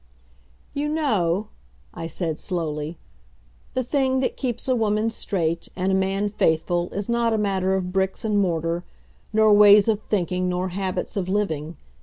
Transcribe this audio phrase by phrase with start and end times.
[0.73, 1.49] "You know,"
[1.93, 2.97] I said slowly,
[3.75, 7.75] "the thing that keeps a woman straight and a man faithful is not a matter
[7.75, 8.83] of bricks and mortar
[9.31, 11.77] nor ways of thinking nor habits of living.